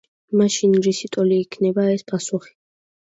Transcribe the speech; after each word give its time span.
მაშინ 0.39 0.73
რისი 0.87 1.11
ტოლი 1.17 1.37
იქნება 1.43 1.87
ეს 1.93 2.09
პასუხი? 2.11 2.55